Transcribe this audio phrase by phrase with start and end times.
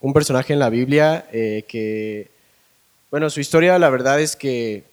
[0.00, 2.30] un personaje en la Biblia eh, que,
[3.10, 4.84] bueno, su historia la verdad es que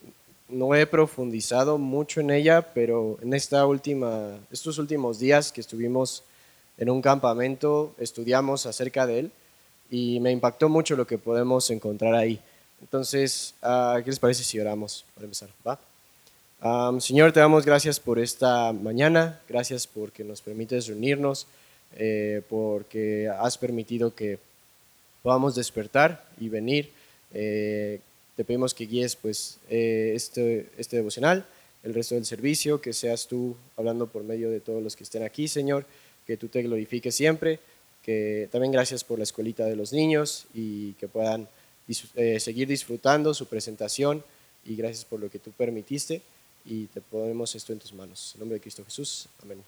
[0.50, 6.24] no he profundizado mucho en ella, pero en esta última, estos últimos días que estuvimos
[6.78, 9.32] en un campamento, estudiamos acerca de él
[9.90, 12.40] y me impactó mucho lo que podemos encontrar ahí.
[12.82, 15.50] Entonces, ah, ¿qué les parece si oramos para empezar?
[15.66, 15.80] ¿Va?
[17.00, 21.46] Señor, te damos gracias por esta mañana, gracias porque nos permites reunirnos,
[21.98, 24.40] eh, porque has permitido que
[25.24, 26.92] podamos despertar y venir.
[27.34, 28.00] Eh,
[28.36, 31.48] te pedimos que guíes pues, eh, este, este devocional,
[31.82, 35.24] el resto del servicio, que seas tú hablando por medio de todos los que estén
[35.24, 35.86] aquí, Señor,
[36.28, 37.60] que tú te glorifiques siempre,
[38.04, 41.48] que también gracias por la escuelita de los niños y que puedan
[42.40, 44.24] seguir disfrutando su presentación
[44.66, 46.22] y gracias por lo que tú permitiste
[46.66, 48.32] y te ponemos esto en tus manos.
[48.36, 49.28] En nombre de Cristo Jesús.
[49.42, 49.62] Amén.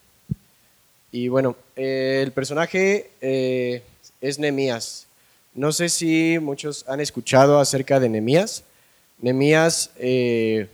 [1.12, 3.82] Y bueno, eh, el personaje eh,
[4.22, 5.08] es Nemías.
[5.56, 8.64] No sé si muchos han escuchado acerca de Nemías.
[9.20, 10.68] Nemías eh,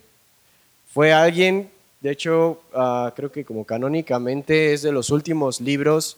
[0.94, 1.70] fue alguien,
[2.02, 6.18] de hecho, ah, creo que como canónicamente es de los últimos libros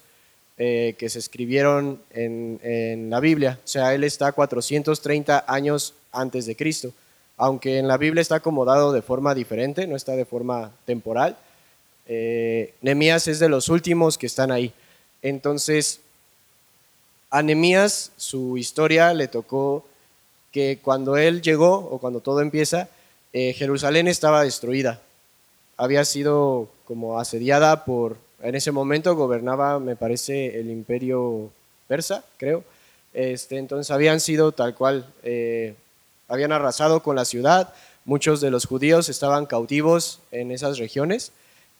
[0.55, 3.59] que se escribieron en, en la Biblia.
[3.65, 6.93] O sea, él está 430 años antes de Cristo
[7.37, 11.37] aunque en la Biblia está acomodado de forma diferente, no está de forma temporal.
[12.07, 14.73] Eh, Nemías es de los últimos que están ahí.
[15.21, 16.01] Entonces,
[17.33, 19.83] a Nemías su historia le tocó
[20.51, 22.89] que cuando él llegó, o cuando todo empieza,
[23.33, 25.01] eh, Jerusalén estaba destruida.
[25.75, 31.49] Había sido como asediada por, en ese momento gobernaba, me parece, el imperio
[31.87, 32.63] persa, creo.
[33.15, 35.73] Este, entonces habían sido tal cual eh,
[36.27, 37.73] habían arrasado con la ciudad,
[38.05, 41.31] muchos de los judíos estaban cautivos en esas regiones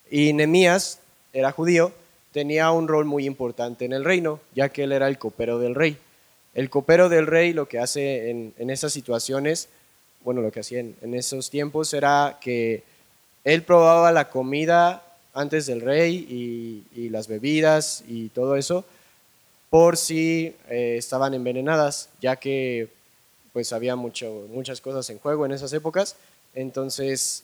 [0.09, 0.97] y Nemías
[1.31, 1.91] era judío,
[2.33, 5.75] tenía un rol muy importante en el reino, ya que él era el copero del
[5.75, 5.97] rey.
[6.53, 9.69] El copero del rey lo que hace en, esas situaciones,
[10.23, 12.83] bueno, lo que hacía en, esos tiempos era que
[13.43, 18.85] él probaba la comida antes del rey y, las bebidas y todo eso
[19.69, 22.89] por si eh, estaban envenenadas, ya que
[23.53, 26.15] pues había mucho, muchas cosas en juego en esas épocas.
[26.55, 27.43] Entonces,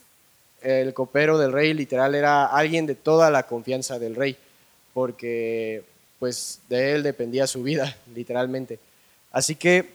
[0.62, 4.38] el copero del rey literal era alguien de toda la confianza del rey,
[4.94, 5.84] porque
[6.20, 8.80] pues de él dependía su vida, literalmente.
[9.32, 9.90] Así que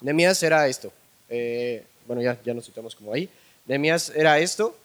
[0.00, 0.92] Nemías era esto.
[1.28, 3.28] Eh, bueno, ya, ya nos citamos como ahí.
[3.66, 4.76] Nemías era esto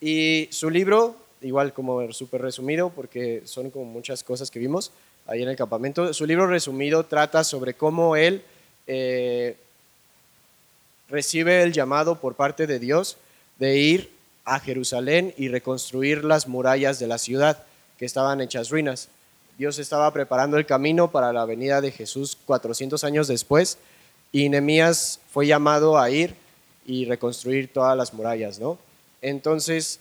[0.00, 4.90] y su libro, igual como súper resumido, porque son como muchas cosas que vimos
[5.26, 8.42] ahí en el campamento, su libro resumido trata sobre cómo él
[8.86, 9.56] eh,
[11.08, 13.16] recibe el llamado por parte de Dios
[13.58, 14.10] de ir
[14.44, 17.64] a Jerusalén y reconstruir las murallas de la ciudad
[17.98, 19.08] que estaban hechas ruinas.
[19.58, 23.78] Dios estaba preparando el camino para la venida de Jesús 400 años después
[24.32, 26.34] y Nehemías fue llamado a ir
[26.86, 28.78] y reconstruir todas las murallas, ¿no?
[29.22, 30.00] Entonces,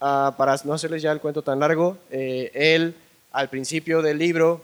[0.00, 2.94] ah, para no hacerles ya el cuento tan largo, eh, él
[3.32, 4.62] al principio del libro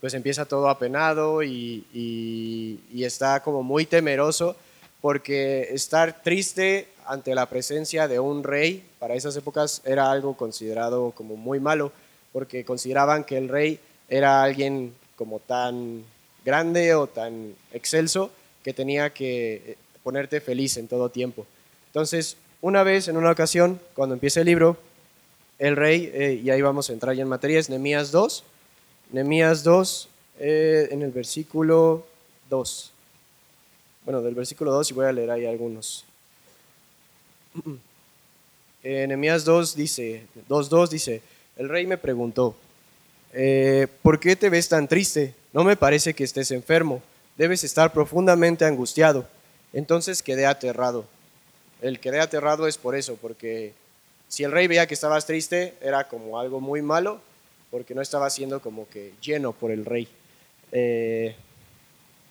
[0.00, 4.56] pues empieza todo apenado y, y está como muy temeroso
[5.00, 11.12] porque estar triste ante la presencia de un rey para esas épocas era algo considerado
[11.12, 11.92] como muy malo,
[12.32, 16.04] porque consideraban que el rey era alguien como tan
[16.44, 18.30] grande o tan excelso
[18.62, 21.46] que tenía que eh, ponerte feliz en todo tiempo.
[21.86, 24.76] Entonces, una vez, en una ocasión, cuando empieza el libro,
[25.58, 28.44] el rey, eh, y ahí vamos a entrar ya en materia, es Nemías 2,
[29.12, 32.06] Nemías 2, eh, en el versículo
[32.48, 32.92] 2
[34.04, 36.04] bueno, del versículo 2 y voy a leer ahí algunos.
[38.82, 41.22] Enemías 2 dice, 2.2 dice,
[41.56, 42.56] el rey me preguntó,
[43.32, 45.34] eh, ¿por qué te ves tan triste?
[45.52, 47.02] No me parece que estés enfermo,
[47.36, 49.26] debes estar profundamente angustiado.
[49.72, 51.04] Entonces quedé aterrado.
[51.82, 53.72] El quedé aterrado es por eso, porque
[54.28, 57.20] si el rey veía que estabas triste, era como algo muy malo,
[57.70, 60.08] porque no estaba siendo como que lleno por el rey.
[60.72, 61.34] Eh,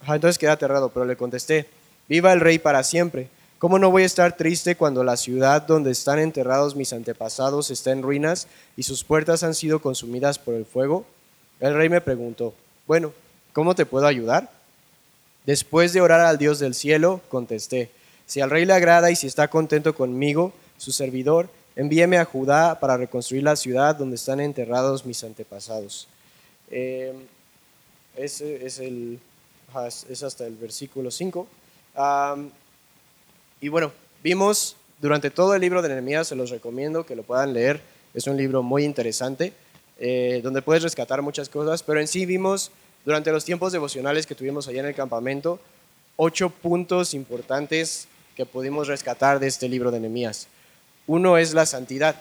[0.08, 1.68] entonces quedé aterrado, pero le contesté,
[2.08, 3.30] viva el rey para siempre.
[3.60, 7.92] ¿Cómo no voy a estar triste cuando la ciudad donde están enterrados mis antepasados está
[7.92, 8.48] en ruinas
[8.78, 11.06] y sus puertas han sido consumidas por el fuego?
[11.60, 12.54] El rey me preguntó,
[12.88, 13.12] bueno,
[13.52, 14.50] ¿cómo te puedo ayudar?
[15.46, 17.92] Después de orar al Dios del cielo, contesté,
[18.26, 22.80] si al rey le agrada y si está contento conmigo, su servidor, envíeme a Judá
[22.80, 26.08] para reconstruir la ciudad donde están enterrados mis antepasados.
[26.72, 27.14] Eh,
[28.16, 29.20] ese es el
[30.10, 31.48] es hasta el versículo 5.
[33.62, 33.92] y bueno,
[34.24, 37.82] vimos durante todo el libro de Nehemías, se los recomiendo que lo puedan leer,
[38.14, 39.54] es un libro muy interesante,
[40.00, 42.72] eh, donde puedes rescatar muchas cosas, pero en sí vimos
[43.06, 45.60] durante los tiempos devocionales que tuvimos allá en el campamento,
[46.16, 50.48] ocho puntos importantes que pudimos rescatar de este libro de Nehemías.
[51.08, 52.16] Uno es la santidad.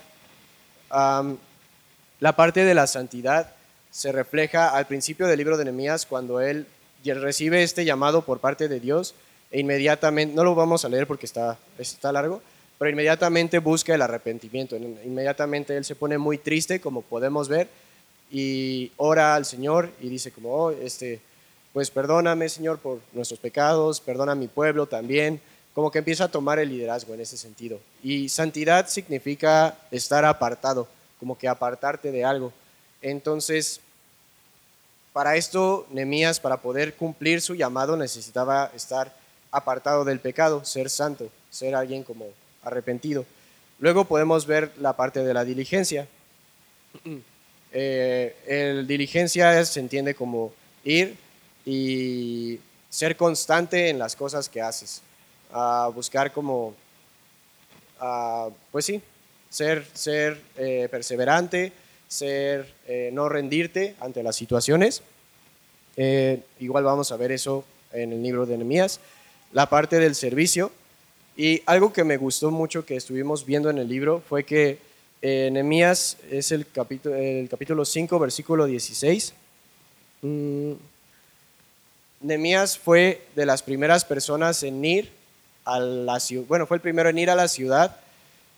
[0.91, 3.55] la parte de la santidad
[3.91, 6.67] se refleja al principio del libro de Nehemías cuando él
[7.05, 9.15] recibe este llamado por parte de Dios
[9.51, 12.43] e inmediatamente, no lo vamos a leer porque está, está largo,
[12.79, 14.77] pero inmediatamente busca el arrepentimiento.
[14.77, 17.69] Inmediatamente él se pone muy triste, como podemos ver,
[18.31, 21.21] y ora al Señor y dice como, oh, este,
[21.73, 25.41] pues perdóname Señor por nuestros pecados, perdona a mi pueblo también,
[25.75, 27.81] como que empieza a tomar el liderazgo en ese sentido.
[28.03, 32.53] Y santidad significa estar apartado, como que apartarte de algo.
[33.01, 33.81] Entonces,
[35.19, 39.13] para esto, Nemías, para poder cumplir su llamado, necesitaba estar
[39.51, 42.27] apartado del pecado, ser santo, ser alguien como
[42.63, 43.27] arrepentido.
[43.81, 46.07] Luego podemos ver la parte de la diligencia.
[47.71, 50.55] Eh, el diligencia se entiende como
[50.85, 51.19] ir
[51.67, 55.03] y ser constante en las cosas que haces.
[55.53, 56.75] A buscar como,
[58.73, 59.03] pues sí,
[59.51, 61.75] ser, ser eh, perseverante,
[62.09, 65.03] ser, eh, no rendirte ante las situaciones.
[66.59, 69.01] igual vamos a ver eso en el libro de Nehemías.
[69.53, 70.71] La parte del servicio.
[71.37, 74.79] Y algo que me gustó mucho que estuvimos viendo en el libro fue que
[75.21, 79.35] eh, Nehemías es el capítulo, el capítulo 5, versículo 16.
[80.23, 80.73] Mm,
[82.21, 85.11] Nehemías fue de las primeras personas en ir
[85.65, 87.97] a la ciudad, bueno, fue el primero en ir a la ciudad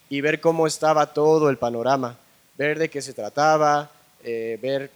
[0.08, 2.18] y ver cómo estaba todo el panorama,
[2.68, 3.90] ver de qué se trataba,
[4.22, 4.90] eh, ver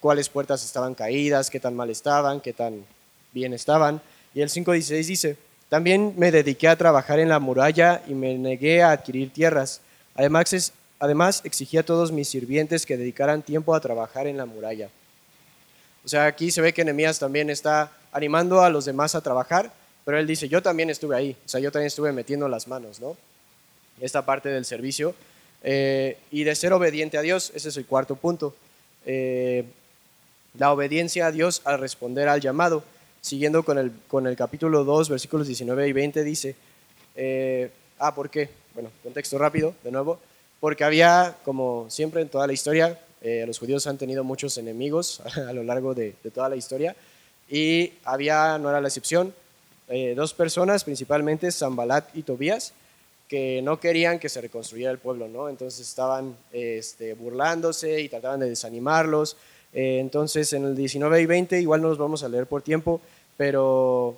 [0.00, 2.84] cuáles puertas estaban caídas, qué tan mal estaban, qué tan
[3.32, 4.00] bien estaban.
[4.34, 5.36] Y el 5.16 dice,
[5.68, 9.80] también me dediqué a trabajar en la muralla y me negué a adquirir tierras.
[10.14, 10.72] Además,
[11.02, 14.90] Además, exigía a todos mis sirvientes que dedicaran tiempo a trabajar en la muralla.
[16.04, 19.72] O sea, aquí se ve que Nehemías también está animando a los demás a trabajar,
[20.04, 23.00] pero él dice, yo también estuve ahí, o sea, yo también estuve metiendo las manos,
[23.00, 23.16] ¿no?
[23.98, 25.14] Esta parte del servicio.
[25.62, 28.54] Eh, y de ser obediente a Dios, ese es el cuarto punto.
[29.06, 29.64] Eh,
[30.58, 32.82] la obediencia a Dios al responder al llamado.
[33.20, 36.56] Siguiendo con el, con el capítulo 2, versículos 19 y 20, dice,
[37.16, 38.48] eh, ah, ¿por qué?
[38.72, 40.18] Bueno, contexto rápido, de nuevo
[40.60, 45.20] porque había, como siempre en toda la historia, eh, los judíos han tenido muchos enemigos
[45.48, 46.94] a lo largo de, toda la historia,
[47.48, 49.34] y había, no era la excepción,
[49.88, 52.74] eh, dos personas, principalmente Zambalat y Tobías,
[53.30, 55.48] que no querían que se reconstruyera el pueblo, ¿no?
[55.48, 59.36] Entonces estaban este, burlándose y trataban de desanimarlos.
[59.72, 63.00] Eh, entonces en el 19 y 20, igual no los vamos a leer por tiempo,
[63.36, 64.16] pero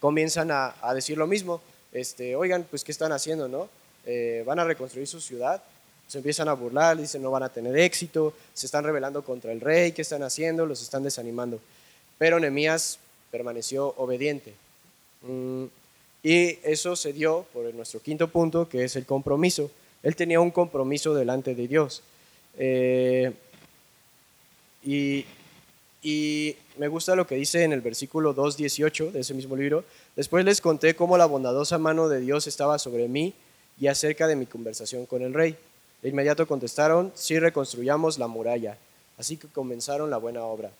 [0.00, 1.60] comienzan a, decir lo mismo.
[1.92, 3.68] Este, Oigan, pues, ¿qué están haciendo, no?
[4.04, 5.62] Eh, van a reconstruir su ciudad,
[6.08, 9.60] se empiezan a burlar, dicen no van a tener éxito, se están rebelando contra el
[9.60, 10.66] rey, ¿qué están haciendo?
[10.66, 11.60] Los están desanimando.
[12.18, 12.98] Pero Nehemías
[13.30, 14.54] permaneció obediente.
[15.22, 15.66] Mm,
[16.24, 19.70] y eso se dio por nuestro quinto punto, que es el compromiso.
[20.02, 22.02] Él tenía un compromiso delante de Dios.
[22.56, 23.30] Eh,
[24.82, 25.26] y,
[26.02, 29.84] y, me gusta lo que dice en el versículo 2.18 de ese mismo libro.
[30.16, 33.34] Después les conté cómo la bondadosa mano de Dios estaba sobre mí
[33.78, 35.56] y acerca de mi conversación con el rey.
[36.00, 38.78] De inmediato contestaron, sí reconstruyamos la muralla.
[39.18, 40.70] Así que comenzaron la buena obra.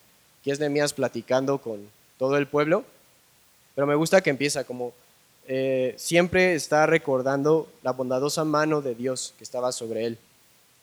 [0.41, 1.87] Aquí es Nehemías platicando con
[2.19, 2.83] todo el pueblo,
[3.75, 4.95] pero me gusta que empieza como
[5.47, 10.19] eh, siempre está recordando la bondadosa mano de Dios que estaba sobre él.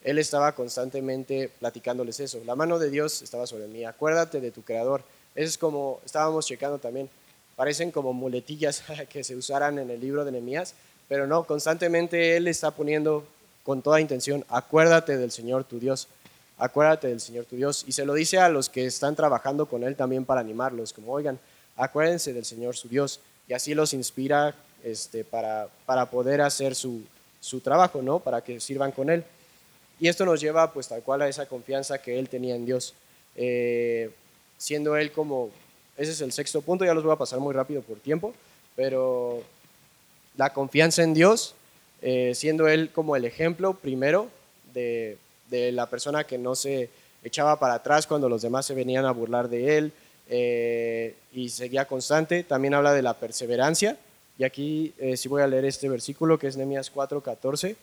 [0.04, 2.40] Él estaba constantemente platicándoles eso.
[2.44, 3.84] La mano de Dios estaba sobre mí.
[3.84, 5.02] Acuérdate de tu creador.
[5.34, 7.08] Eso es como estábamos checando también.
[7.56, 10.74] Parecen como muletillas que se usaran en el libro de Nehemías,
[11.08, 13.26] pero no, constantemente Él está poniendo
[13.62, 16.08] con toda intención, acuérdate del Señor tu Dios,
[16.58, 17.84] acuérdate del Señor tu Dios.
[17.86, 21.12] Y se lo dice a los que están trabajando con Él también para animarlos, como
[21.12, 21.38] oigan,
[21.76, 23.20] acuérdense del Señor su Dios.
[23.48, 27.02] Y así los inspira este, para, para poder hacer su,
[27.40, 28.20] su trabajo, ¿no?
[28.20, 29.24] Para que sirvan con Él.
[30.00, 32.94] Y esto nos lleva pues tal cual a esa confianza que Él tenía en Dios.
[33.36, 34.10] Eh,
[34.58, 35.50] siendo Él como,
[35.96, 38.34] ese es el sexto punto, ya los voy a pasar muy rápido por tiempo,
[38.76, 39.42] pero
[40.36, 41.54] la confianza en Dios,
[42.00, 44.28] eh, siendo Él como el ejemplo primero
[44.72, 45.18] de,
[45.50, 46.88] la persona que no se
[47.22, 49.92] echaba para atrás cuando los demás se venían a burlar de Él
[50.34, 52.42] eh, y seguía constante.
[52.42, 53.98] También habla de la perseverancia.
[54.38, 57.76] Y aquí eh, sí voy a leer este versículo que es Nehemías 4, 14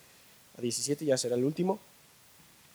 [0.57, 1.79] a 17, ya será el último,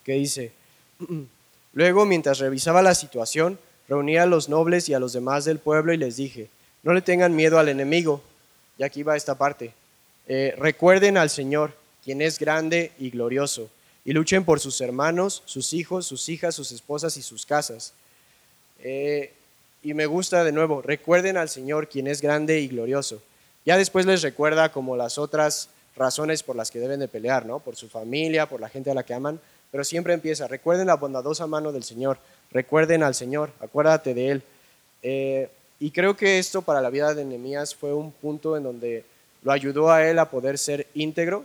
[0.04, 0.52] que dice,
[1.72, 5.92] luego mientras revisaba la situación, reuní a los nobles y a los demás del pueblo
[5.92, 6.48] y les dije,
[6.84, 8.22] no le tengan miedo al enemigo
[8.78, 9.72] y aquí va esta parte.
[10.28, 13.68] Eh, recuerden al Señor, quien es grande y glorioso,
[14.04, 17.92] y luchen por sus hermanos, sus hijos, sus hijas, sus esposas y sus casas.
[18.78, 19.32] Eh,
[19.84, 23.22] y me gusta de nuevo, recuerden al Señor quien es grande y glorioso.
[23.66, 27.60] Ya después les recuerda como las otras razones por las que deben de pelear, ¿no?
[27.60, 29.38] Por su familia, por la gente a la que aman,
[29.70, 32.18] pero siempre empieza, recuerden la bondadosa mano del Señor,
[32.50, 34.42] recuerden al Señor, acuérdate de Él.
[35.02, 39.04] Eh, y creo que esto para la vida de Nehemías fue un punto en donde
[39.42, 41.44] lo ayudó a él a poder ser íntegro.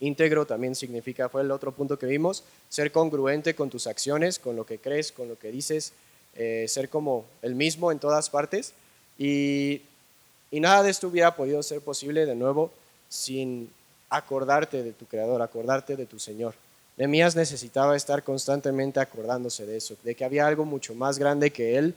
[0.00, 4.56] Íntegro también significa, fue el otro punto que vimos, ser congruente con tus acciones, con
[4.56, 5.92] lo que crees, con lo que dices,
[6.36, 8.72] eh, ser como el mismo en todas partes.
[9.18, 9.82] Y,
[10.50, 12.70] y nada de esto hubiera podido ser posible de nuevo
[13.08, 13.70] sin
[14.10, 16.54] acordarte de tu Creador, acordarte de tu Señor.
[16.96, 21.76] Nehemías necesitaba estar constantemente acordándose de eso, de que había algo mucho más grande que
[21.76, 21.94] él,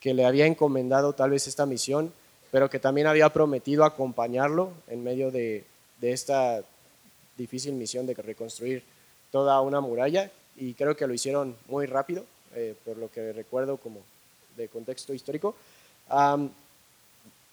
[0.00, 2.12] que le había encomendado tal vez esta misión,
[2.50, 5.64] pero que también había prometido acompañarlo en medio de,
[6.00, 6.62] esta
[7.36, 8.82] difícil misión de reconstruir
[9.30, 13.76] toda una muralla y creo que lo hicieron muy rápido, eh, por lo que recuerdo
[13.76, 14.00] como
[14.56, 15.54] de contexto histórico.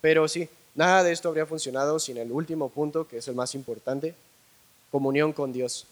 [0.02, 3.56] pero sí, nada de esto habría funcionado sin el último punto, que es el más
[3.56, 4.16] importante,
[4.92, 5.86] comunión con Dios.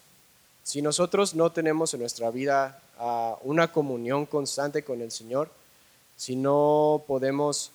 [0.64, 5.50] Si nosotros no tenemos en nuestra vida ah, una comunión constante con el Señor,
[6.18, 7.72] si no podemos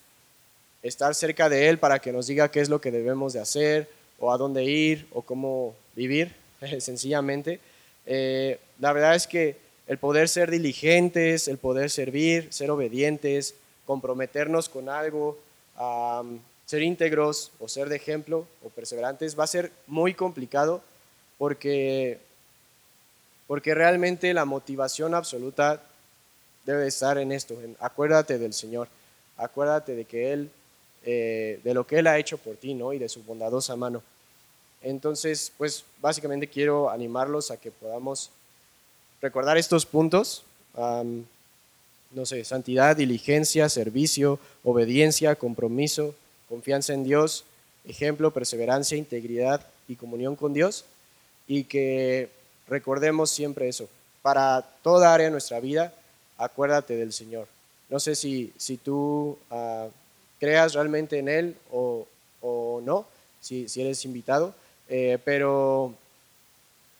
[0.82, 3.88] estar cerca de Él para que nos diga qué es lo que debemos de hacer
[4.18, 6.34] o a dónde ir o cómo vivir,
[6.80, 7.60] sencillamente.
[8.06, 9.56] Eh, la verdad es que
[9.90, 15.36] el poder ser diligentes, el poder servir, ser obedientes, comprometernos con algo,
[16.64, 20.80] ser íntegros o ser de ejemplo o perseverantes va a ser muy complicado
[21.38, 22.20] porque,
[23.48, 25.82] porque realmente la motivación absoluta
[26.64, 28.86] debe estar en esto, acuérdate del Señor,
[29.38, 30.52] acuérdate de que Él,
[31.04, 32.92] eh, de lo que Él ha hecho por ti, ¿no?
[32.92, 34.04] Y de su bondadosa mano.
[34.82, 38.30] Entonces, pues básicamente quiero animarlos a que podamos
[39.20, 40.44] recordar estos puntos,
[40.76, 46.14] no sé, santidad, diligencia, servicio, obediencia, compromiso,
[46.48, 47.44] confianza en Dios,
[47.84, 50.84] ejemplo, perseverancia, integridad y comunión con Dios,
[51.46, 52.28] y que
[52.68, 53.88] recordemos siempre eso,
[54.22, 55.94] para toda área de nuestra vida,
[56.36, 57.48] acuérdate del Señor.
[57.88, 59.88] No sé si, si tú ah,
[60.38, 62.06] creas realmente en Él o,
[62.84, 63.06] no,
[63.40, 64.54] si, si, eres invitado,
[64.88, 65.94] eh, pero,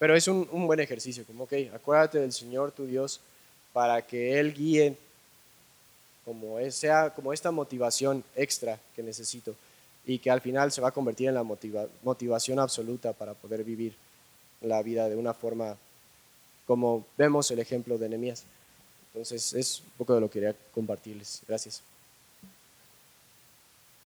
[0.01, 3.21] pero es un, un, buen ejercicio, como, ok, acuérdate del Señor tu Dios
[3.73, 4.97] para que Él guíe
[6.25, 9.55] como sea como esta motivación extra que necesito
[10.07, 13.95] y que al final se va a convertir en la motivación absoluta para poder vivir
[14.63, 15.77] la vida de una forma
[16.67, 18.45] como vemos el ejemplo de Nehemías.
[19.13, 21.43] Entonces es un poco de lo que quería compartirles.
[21.47, 21.83] Gracias.